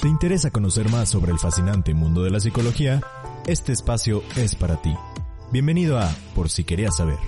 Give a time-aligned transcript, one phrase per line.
[0.00, 3.02] ¿Te interesa conocer más sobre el fascinante mundo de la psicología?
[3.46, 4.94] Este espacio es para ti.
[5.52, 7.18] Bienvenido a Por si querías saber.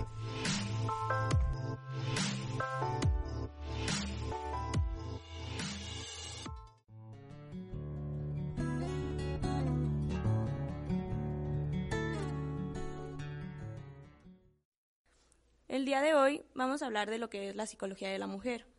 [15.68, 18.26] El día de hoy vamos a hablar de lo que es la psicología de la
[18.26, 18.71] mujer.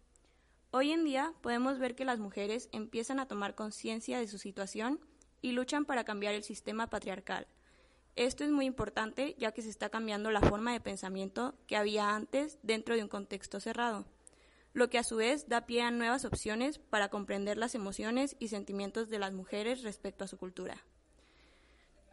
[0.75, 4.99] Hoy en día podemos ver que las mujeres empiezan a tomar conciencia de su situación
[5.39, 7.45] y luchan para cambiar el sistema patriarcal.
[8.15, 12.15] Esto es muy importante ya que se está cambiando la forma de pensamiento que había
[12.15, 14.07] antes dentro de un contexto cerrado,
[14.73, 18.47] lo que a su vez da pie a nuevas opciones para comprender las emociones y
[18.47, 20.83] sentimientos de las mujeres respecto a su cultura.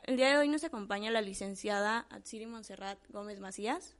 [0.02, 3.96] El día de hoy nos acompaña la licenciada Atsiri Monserrat Gómez Macías,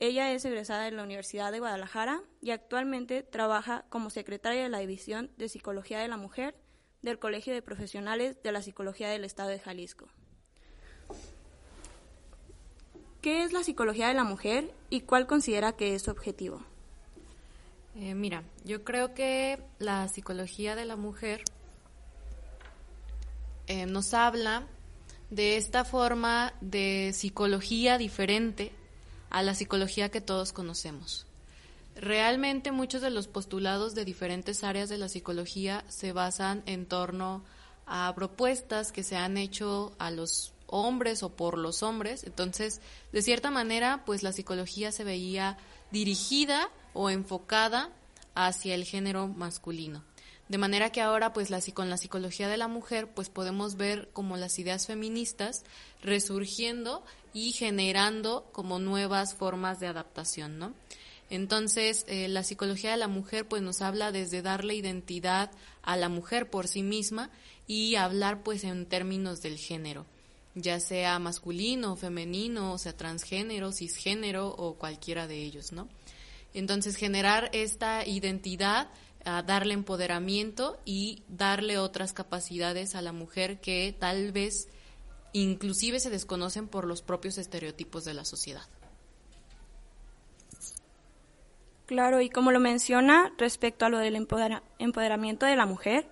[0.00, 4.78] ella es egresada de la Universidad de Guadalajara y actualmente trabaja como secretaria de la
[4.78, 6.54] División de Psicología de la Mujer
[7.02, 10.06] del Colegio de Profesionales de la Psicología del Estado de Jalisco.
[13.20, 16.62] ¿Qué es la psicología de la mujer y cuál considera que es su objetivo?
[17.96, 21.42] Eh, mira, yo creo que la psicología de la mujer
[23.66, 24.68] eh, nos habla
[25.30, 28.72] de esta forma de psicología diferente
[29.30, 31.26] a la psicología que todos conocemos.
[31.96, 37.42] Realmente muchos de los postulados de diferentes áreas de la psicología se basan en torno
[37.86, 42.22] a propuestas que se han hecho a los hombres o por los hombres.
[42.24, 42.80] Entonces,
[43.12, 45.56] de cierta manera, pues la psicología se veía
[45.90, 47.90] dirigida o enfocada
[48.34, 50.04] hacia el género masculino.
[50.48, 54.08] De manera que ahora, pues la, con la psicología de la mujer, pues podemos ver
[54.12, 55.64] como las ideas feministas
[56.02, 60.74] resurgiendo y generando como nuevas formas de adaptación, ¿no?
[61.30, 65.50] Entonces, eh, la psicología de la mujer pues nos habla desde darle identidad
[65.82, 67.30] a la mujer por sí misma
[67.66, 70.06] y hablar pues en términos del género,
[70.54, 75.86] ya sea masculino, femenino, o sea, transgénero, cisgénero o cualquiera de ellos, ¿no?
[76.54, 78.88] Entonces, generar esta identidad,
[79.24, 84.68] darle empoderamiento y darle otras capacidades a la mujer que tal vez
[85.32, 88.62] inclusive se desconocen por los propios estereotipos de la sociedad.
[91.86, 96.06] Claro, y como lo menciona respecto a lo del empoderamiento de la mujer,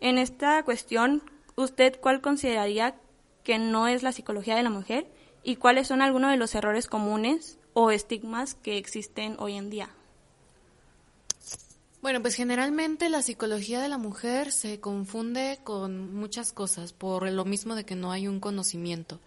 [0.00, 1.22] en esta cuestión,
[1.56, 2.96] ¿usted cuál consideraría
[3.44, 5.06] que no es la psicología de la mujer
[5.42, 9.90] y cuáles son algunos de los errores comunes o estigmas que existen hoy en día?
[12.02, 17.44] Bueno, pues generalmente la psicología de la mujer se confunde con muchas cosas por lo
[17.44, 19.20] mismo de que no hay un conocimiento.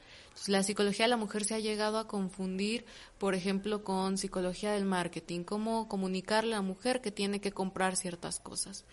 [0.48, 2.86] la psicología de la mujer se ha llegado a confundir,
[3.20, 7.96] por ejemplo, con psicología del marketing, cómo comunicarle a la mujer que tiene que comprar
[7.96, 8.86] ciertas cosas.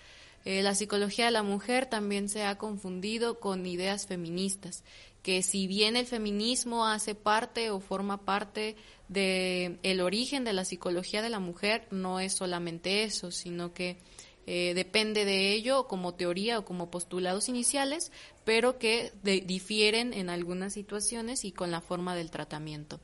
[0.45, 4.85] Eh, la psicología de la mujer también se ha confundido con ideas feministas,
[5.23, 8.77] que si bien el feminismo hace parte o forma parte
[9.09, 13.99] de el origen de la psicología de la mujer, no es solamente eso, sino que
[14.47, 18.11] eh, depende de ello como teoría o como postulados iniciales,
[18.45, 23.01] pero que difieren en algunas situaciones y con la forma del tratamiento.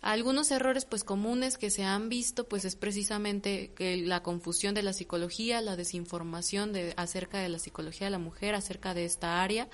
[0.00, 4.92] Algunos errores pues comunes que se han visto pues es precisamente la confusión de la
[4.92, 9.68] psicología, la desinformación de, acerca de la psicología de la mujer, acerca de esta área,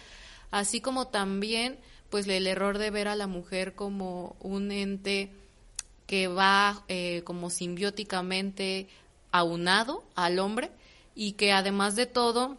[0.51, 1.79] así como también
[2.11, 5.31] pues el error de ver a la mujer como un ente
[6.07, 8.89] que va eh, como simbióticamente
[9.31, 10.71] aunado al hombre
[11.15, 12.59] y que además de todo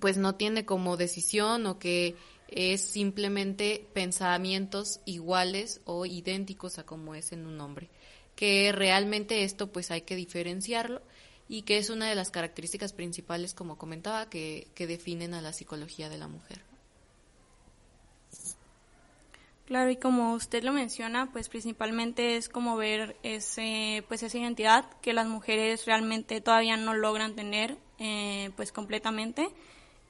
[0.00, 2.16] pues no tiene como decisión o que
[2.48, 7.88] es simplemente pensamientos iguales o idénticos a como es en un hombre.
[8.34, 11.02] Que realmente esto pues hay que diferenciarlo
[11.48, 15.52] y que es una de las características principales, como comentaba, que, que definen a la
[15.52, 16.60] psicología de la mujer.
[19.66, 24.88] Claro, y como usted lo menciona, pues principalmente es como ver ese, pues esa identidad
[25.02, 29.48] que las mujeres realmente todavía no logran tener, eh, pues completamente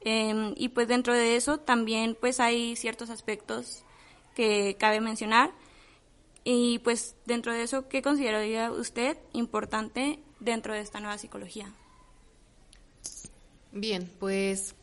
[0.08, 3.82] Em, y pues dentro de eso también pues hay ciertos aspectos
[4.36, 5.50] que cabe mencionar.
[6.44, 11.72] Y pues dentro de eso, ¿qué consideraría usted importante dentro de esta nueva psicología?
[13.72, 14.75] Bien, pues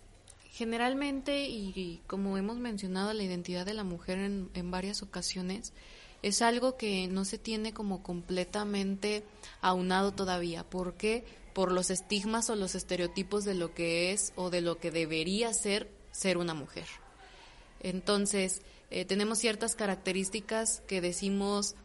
[0.53, 5.73] generalmente y, como hemos mencionado la identidad de la mujer en, en varias ocasiones,
[6.21, 9.25] es algo que no se tiene como completamente
[9.59, 10.63] aunado todavía.
[10.63, 11.25] ¿Por qué?
[11.53, 15.53] por los estigmas o los estereotipos de lo que es o de lo que debería
[15.53, 16.85] ser ser una mujer.
[17.79, 18.61] Entonces,
[18.91, 21.75] eh, tenemos ciertas características que decimos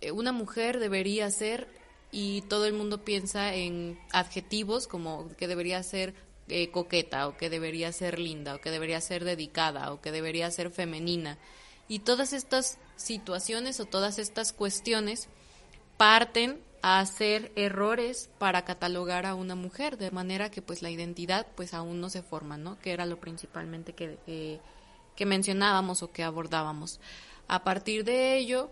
[0.00, 1.68] eh, una mujer debería ser
[2.10, 6.14] y todo el mundo piensa en adjetivos como que debería ser
[6.72, 10.70] coqueta o que debería ser linda o que debería ser dedicada o que debería ser
[10.70, 11.38] femenina.
[11.88, 15.28] Y todas estas situaciones o todas estas cuestiones
[15.96, 21.46] parten a hacer errores para catalogar a una mujer, de manera que pues la identidad
[21.56, 22.78] pues aún no se forma, ¿no?
[22.78, 24.60] Que era lo principalmente que,
[25.16, 27.00] que mencionábamos o que abordábamos.
[27.48, 28.70] A partir de ello,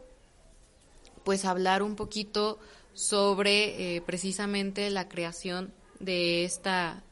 [1.24, 2.58] pues hablar un poquito
[2.94, 7.02] sobre eh, precisamente la creación de esta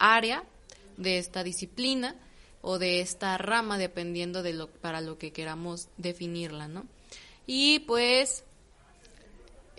[0.00, 0.44] área,
[0.96, 2.14] de esta disciplina
[2.62, 6.86] o de esta rama, dependiendo de lo para lo que queramos definirla, ¿no?
[7.46, 8.44] Y pues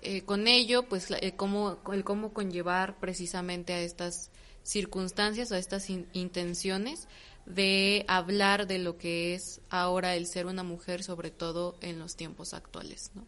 [0.01, 4.31] eh, con ello, pues el cómo, el cómo conllevar precisamente a estas
[4.63, 7.07] circunstancias o a estas intenciones
[7.45, 12.15] de hablar de lo que es ahora el ser una mujer, sobre todo en los
[12.15, 13.25] tiempos actuales, ¿no?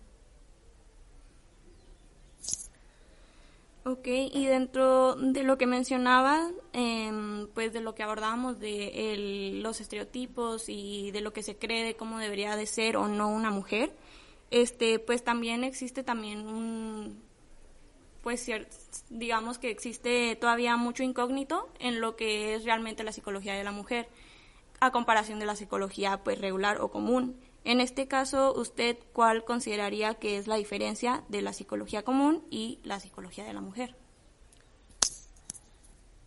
[3.85, 9.81] Ok, y dentro de lo que mencionaba, em, pues de lo que abordábamos de los
[9.81, 13.51] estereotipos y de lo que se cree de cómo debería de ser o no una
[13.51, 13.93] mujer,
[14.51, 17.21] este, pues también existe también un,
[18.21, 18.49] pues
[19.09, 23.71] digamos que existe todavía mucho incógnito en lo que es realmente la psicología de la
[23.73, 24.07] mujer,
[24.79, 27.37] a comparación de la psicología pues regular o común.
[27.65, 32.79] En este caso, ¿usted cuál consideraría que es la diferencia de la psicología común y
[32.83, 33.95] la psicología de la mujer?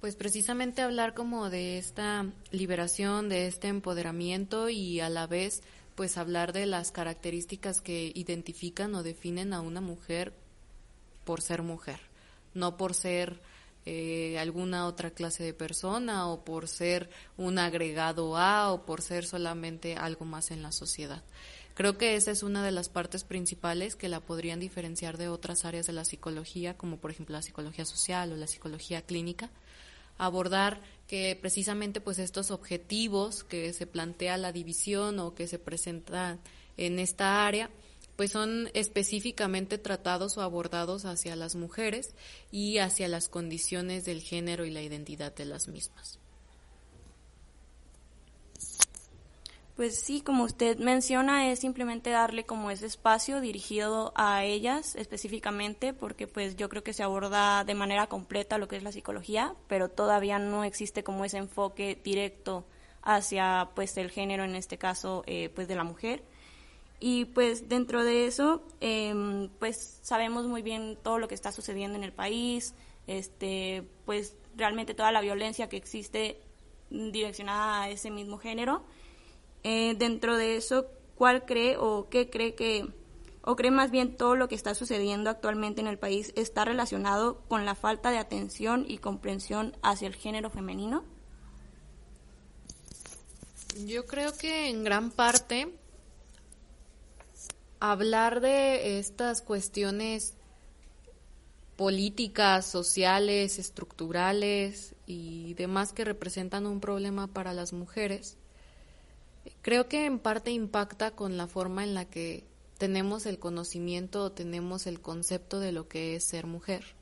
[0.00, 5.62] Pues precisamente hablar como de esta liberación, de este empoderamiento y a la vez
[5.94, 10.34] pues hablar de las características que identifican o definen a una mujer
[11.24, 12.00] por ser mujer,
[12.54, 13.40] no por ser
[13.88, 19.24] eh, alguna otra clase de persona o por ser un agregado a o por ser
[19.24, 21.22] solamente algo más en la sociedad.
[21.74, 25.64] Creo que esa es una de las partes principales que la podrían diferenciar de otras
[25.64, 29.50] áreas de la psicología, como por ejemplo la psicología social o la psicología clínica,
[30.18, 36.40] abordar que precisamente pues estos objetivos que se plantea la división o que se presentan
[36.76, 37.70] en esta área
[38.16, 42.14] pues son específicamente tratados o abordados hacia las mujeres
[42.50, 46.18] y hacia las condiciones del género y la identidad de las mismas.
[49.76, 55.92] Pues sí, como usted menciona, es simplemente darle como ese espacio dirigido a ellas específicamente,
[55.92, 59.54] porque pues yo creo que se aborda de manera completa lo que es la psicología,
[59.68, 62.64] pero todavía no existe como ese enfoque directo
[63.02, 66.22] hacia pues el género, en este caso eh, pues de la mujer.
[66.98, 71.98] Y pues dentro de eso, em, pues sabemos muy bien todo lo que está sucediendo
[71.98, 72.74] en el país,
[73.06, 76.40] este, pues realmente toda la violencia que existe
[76.90, 78.82] direccionada a ese mismo género.
[79.62, 82.86] Eh, dentro de eso, ¿cuál cree o qué cree que,
[83.42, 87.42] o cree más bien todo lo que está sucediendo actualmente en el país está relacionado
[87.48, 91.04] con la falta de atención y comprensión hacia el género femenino?
[93.84, 95.74] Yo creo que en gran parte
[97.90, 100.34] hablar de estas cuestiones
[101.76, 108.36] políticas, sociales, estructurales y demás que representan un problema para las mujeres,
[109.62, 112.44] creo que en parte impacta con la forma en la que
[112.78, 116.96] tenemos el conocimiento o tenemos el concepto de lo que es ser mujer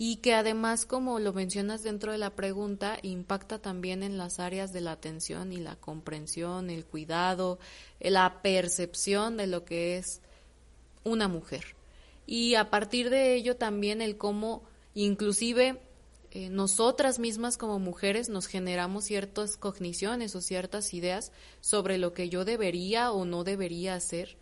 [0.00, 4.72] y que además, como lo mencionas dentro de la pregunta, impacta también en las áreas
[4.72, 7.58] de la atención y la comprensión, el cuidado,
[7.98, 10.22] la percepción de lo que es
[11.02, 11.74] una mujer.
[12.26, 14.62] Y a partir de ello también el cómo
[14.94, 15.80] inclusive
[16.30, 22.28] eh, nosotras mismas como mujeres nos generamos ciertas cogniciones o ciertas ideas sobre lo que
[22.28, 24.36] yo debería o no debería hacer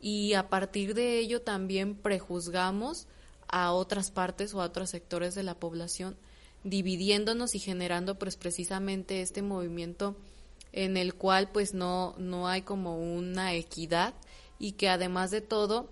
[0.00, 3.08] y a partir de ello también prejuzgamos
[3.52, 6.16] a otras partes o a otros sectores de la población,
[6.64, 10.16] dividiéndonos y generando pues precisamente este movimiento
[10.72, 14.14] en el cual pues no, no hay como una equidad
[14.58, 15.90] y que además de todo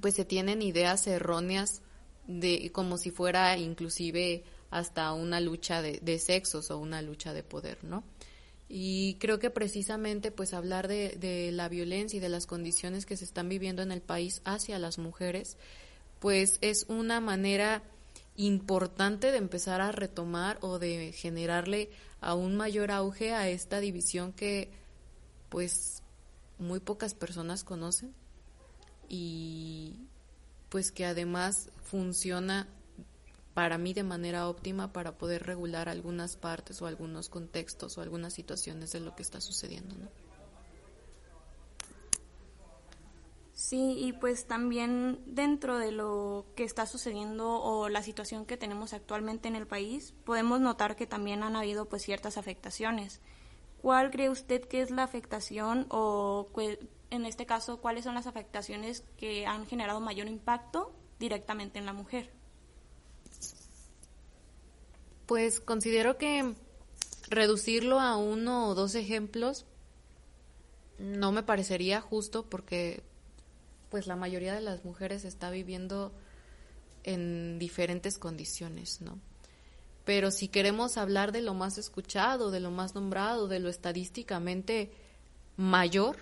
[0.00, 1.80] pues se tienen ideas erróneas
[2.26, 7.82] de como si fuera inclusive hasta una lucha de, sexos o una lucha de poder,
[7.82, 8.04] ¿no?
[8.68, 13.24] Y creo que precisamente pues hablar de la violencia y de las condiciones que se
[13.24, 15.56] están viviendo en el país hacia las mujeres
[16.20, 17.82] pues es una manera
[18.36, 24.70] importante de empezar a retomar o de generarle aún mayor auge a esta división que
[25.48, 26.02] pues
[26.58, 28.14] muy pocas personas conocen
[29.08, 29.96] y
[30.68, 32.68] pues que además funciona
[33.54, 38.34] para mí de manera óptima para poder regular algunas partes o algunos contextos o algunas
[38.34, 40.08] situaciones de lo que está sucediendo, ¿no?
[43.68, 48.94] Sí, y pues también dentro de lo que está sucediendo o la situación que tenemos
[48.94, 53.20] actualmente en el país, podemos notar que también han habido pues ciertas afectaciones.
[53.82, 56.48] ¿Cuál cree usted que es la afectación o
[57.10, 61.92] en este caso cuáles son las afectaciones que han generado mayor impacto directamente en la
[61.92, 62.30] mujer?
[65.26, 66.54] Pues considero que
[67.28, 69.66] reducirlo a uno o dos ejemplos
[70.98, 73.06] no me parecería justo porque
[73.90, 76.12] pues la mayoría de las mujeres está viviendo
[77.04, 79.18] en diferentes condiciones, ¿no?
[80.04, 84.90] Pero si queremos hablar de lo más escuchado, de lo más nombrado, de lo estadísticamente
[85.56, 86.16] mayor,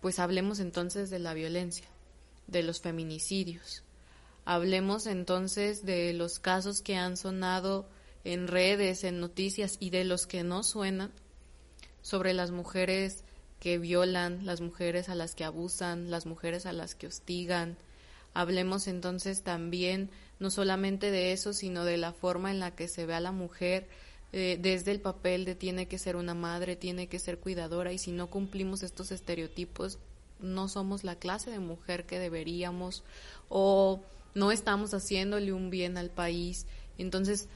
[0.00, 1.86] pues hablemos entonces de la violencia,
[2.46, 3.82] de los feminicidios.
[4.44, 7.88] Hablemos entonces de los casos que han sonado
[8.22, 11.10] en redes, en noticias y de los que no suenan
[12.02, 13.23] sobre las mujeres
[13.64, 17.78] que violan, las mujeres a las que abusan, las mujeres a las que hostigan.
[18.34, 23.06] Hablemos entonces también no solamente de eso, sino de la forma en la que se
[23.06, 23.88] ve a la mujer
[24.34, 27.96] eh, desde el papel de tiene que ser una madre, tiene que ser cuidadora y
[27.96, 29.98] si no cumplimos estos estereotipos
[30.40, 33.02] no somos la clase de mujer que deberíamos
[33.48, 34.02] o
[34.34, 36.66] no estamos haciéndole un bien al país.
[36.98, 37.48] Entonces,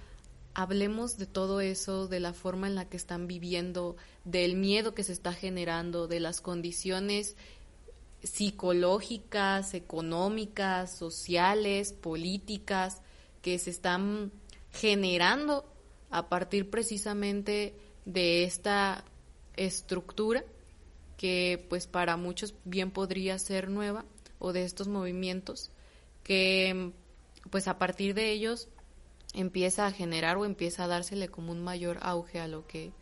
[0.55, 5.05] hablemos de todo eso, de la forma en la que están viviendo, del miedo que
[5.05, 7.37] se está generando, de las condiciones
[8.23, 13.01] psicológicas, económicas, sociales, políticas
[13.43, 14.33] que se están
[14.73, 15.65] generando
[16.11, 17.75] a partir precisamente
[18.05, 19.05] de esta
[19.57, 20.45] estructura
[21.17, 24.05] que pues para muchos bien podría ser nueva
[24.39, 25.71] o de estos movimientos
[26.23, 26.93] que
[27.51, 28.69] pues a partir de ellos
[29.35, 32.93] empieza a generar o empieza a dársele como un mayor auge a lo que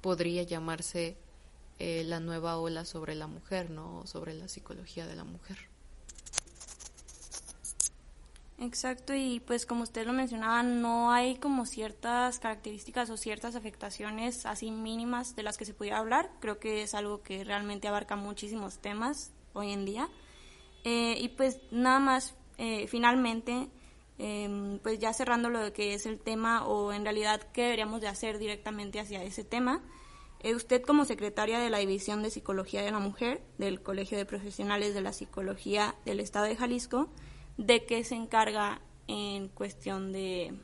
[0.00, 1.16] podría llamarse
[1.78, 4.06] eh, la nueva ola sobre la mujer, ¿no?
[4.06, 5.72] sobre la psicología de la mujer.
[8.62, 14.46] Exacto, y pues como usted lo mencionaba, no hay como ciertas características o ciertas afectaciones
[14.46, 16.30] así mínimas de las que se pudiera hablar.
[16.38, 20.08] Creo que es algo que realmente abarca muchísimos temas hoy en día.
[20.84, 23.68] Eh, y pues nada más, eh, finalmente,
[24.18, 28.08] Em, pues ya cerrando lo que es el tema o en realidad qué deberíamos de
[28.08, 29.82] hacer directamente hacia ese tema.
[30.40, 34.26] Eh, usted como secretaria de la División de Psicología de la Mujer del Colegio de
[34.26, 37.08] Profesionales de la Psicología del Estado de Jalisco,
[37.56, 40.54] ¿de qué se encarga en cuestión de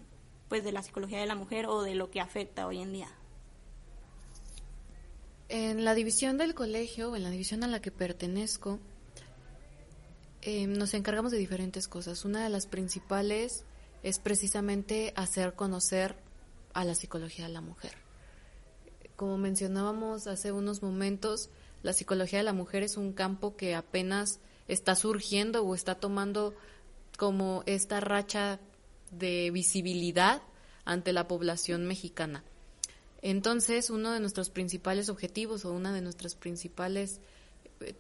[0.49, 3.09] pues de la psicología de la mujer o de lo que afecta hoy en día?
[5.49, 8.81] En la división del colegio, en la división a la que pertenezco,
[10.43, 12.25] Em, nos encargamos de diferentes cosas.
[12.25, 13.65] Una de las principales
[14.03, 16.17] es precisamente hacer conocer
[16.75, 17.93] a la psicología de la mujer.
[19.17, 21.51] Como mencionábamos hace unos momentos,
[21.83, 26.55] la psicología de la mujer es un campo que apenas está surgiendo o está tomando
[27.17, 28.61] como esta racha
[29.11, 30.43] de visibilidad
[30.85, 32.45] ante la población mexicana.
[33.23, 37.21] Entonces, uno de nuestros principales objetivos o una de nuestras principales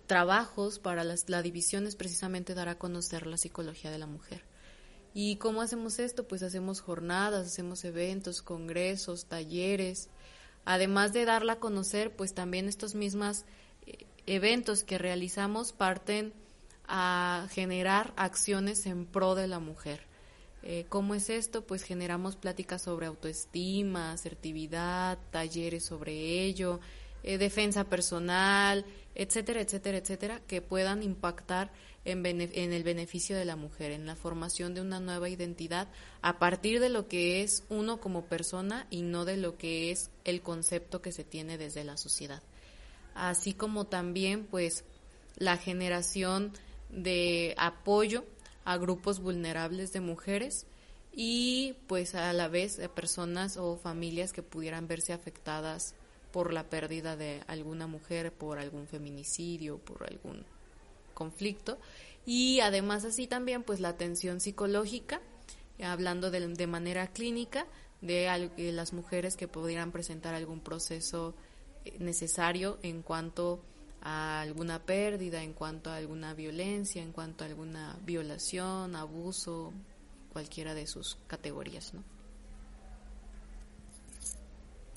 [0.07, 4.43] trabajos para la división es precisamente dar a conocer la psicología de la mujer.
[5.15, 6.29] ¿Y cómo hacemos esto?
[6.29, 10.11] Pues hacemos jornadas, hacemos eventos, congresos, talleres.
[10.65, 13.45] Además de darla a conocer, pues también estos mismos
[13.87, 16.33] eh, eventos que realizamos parten
[16.87, 20.07] a generar acciones en pro de la mujer.
[20.63, 21.67] Eh, ¿Cómo es esto?
[21.67, 26.81] Pues generamos pláticas sobre autoestima, asertividad, talleres sobre ello,
[27.23, 28.85] eh, defensa personal,
[29.15, 31.71] etcétera, etcétera, etcétera, que puedan impactar
[32.05, 35.89] en, en, el beneficio de la mujer, en la formación de una nueva identidad
[36.23, 40.11] a partir de lo que es uno como persona y no de lo que es
[40.25, 42.43] el concepto que se tiene desde la sociedad.
[43.15, 44.85] Así como también, pues,
[45.37, 46.53] la generación
[46.91, 48.25] de apoyo
[48.65, 50.67] a grupos vulnerables de mujeres
[51.13, 55.95] y pues a la vez a personas o familias que pudieran verse afectadas
[56.39, 60.45] por la pérdida de alguna mujer, por algún feminicidio, por algún
[61.13, 61.79] conflicto.
[62.27, 65.21] Y además así también pues la atención psicológica,
[65.83, 67.67] hablando de, de manera clínica,
[68.03, 71.35] de, las mujeres que pudieran presentar algún proceso
[71.85, 73.61] eh, necesario en cuanto
[74.01, 79.73] a alguna pérdida, en cuanto a alguna violencia, en cuanto a alguna violación, abuso,
[80.33, 82.05] cualquiera de sus categorías, ¿no?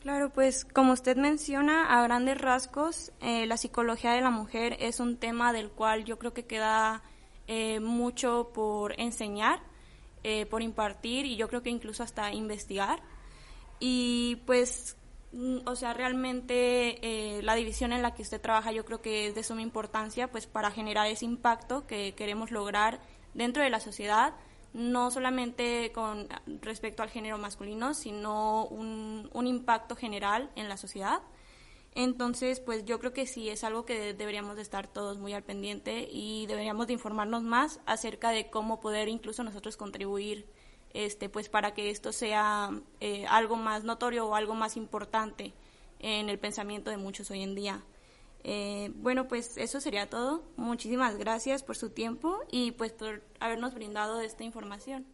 [0.02, 5.00] Claro, pues como usted menciona, a grandes rasgos, eh, la psicología de la mujer es
[5.00, 7.04] un tema del cual yo creo que queda
[7.48, 9.60] eh, mucho por enseñar,
[10.24, 13.02] eh, por impartir y yo creo que incluso hasta investigar.
[13.80, 14.98] Y pues
[15.34, 19.36] Mm, o sea, realmente la división en la que usted trabaja yo creo que es
[19.36, 23.00] de suma importancia pues para generar ese impacto que queremos lograr
[23.34, 24.34] dentro de la sociedad,
[24.74, 26.28] no solamente con
[26.62, 31.22] respecto al género masculino, sino un, impacto general en la sociedad.
[31.94, 35.44] Entonces, pues yo creo que sí es algo que deberíamos de estar todos muy al
[35.44, 40.48] pendiente y deberíamos de informarnos más acerca de cómo poder incluso nosotros contribuir
[40.94, 42.70] este, pues para que esto sea
[43.02, 45.54] eh, algo más notorio o algo más importante
[46.00, 47.84] en el pensamiento de muchos hoy en día.
[48.44, 50.44] Eh, bueno, pues eso sería todo.
[50.56, 55.06] Muchísimas gracias por su tiempo y pues por habernos brindado esta información.